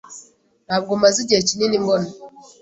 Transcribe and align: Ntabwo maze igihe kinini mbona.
Ntabwo 0.67 0.91
maze 1.03 1.17
igihe 1.23 1.41
kinini 1.49 1.83
mbona. 1.83 2.07